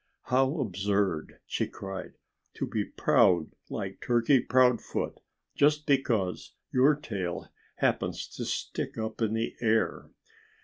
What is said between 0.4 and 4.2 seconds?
absurd," she cried, "to be proud like